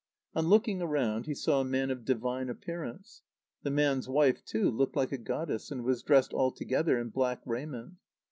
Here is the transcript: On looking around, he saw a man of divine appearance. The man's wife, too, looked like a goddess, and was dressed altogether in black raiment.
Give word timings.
On 0.33 0.47
looking 0.47 0.81
around, 0.81 1.27
he 1.27 1.35
saw 1.35 1.61
a 1.61 1.63
man 1.63 1.91
of 1.91 2.03
divine 2.05 2.49
appearance. 2.49 3.21
The 3.61 3.69
man's 3.69 4.09
wife, 4.09 4.43
too, 4.43 4.71
looked 4.71 4.95
like 4.95 5.11
a 5.11 5.17
goddess, 5.19 5.69
and 5.69 5.83
was 5.83 6.01
dressed 6.01 6.33
altogether 6.33 6.97
in 6.99 7.09
black 7.09 7.43
raiment. 7.45 7.97